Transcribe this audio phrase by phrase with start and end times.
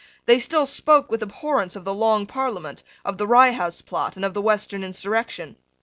[0.25, 4.25] They still spoke with abhorrence of the Long Parliament, of the Rye House Plot, and
[4.25, 5.57] of the Western insurrection.